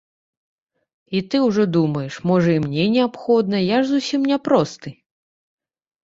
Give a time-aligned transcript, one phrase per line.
[1.17, 4.89] І ты ўжо думаеш, можа, і мне неабходна, я ж зусім няпросты?